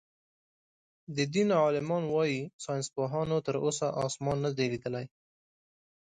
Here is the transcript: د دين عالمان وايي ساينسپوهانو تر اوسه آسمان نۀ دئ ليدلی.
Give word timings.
د 1.15 1.17
دين 1.33 1.49
عالمان 1.61 2.03
وايي 2.13 2.41
ساينسپوهانو 2.63 3.37
تر 3.47 3.55
اوسه 3.65 3.87
آسمان 4.05 4.37
نۀ 4.43 4.49
دئ 4.57 4.67
ليدلی. 4.71 5.05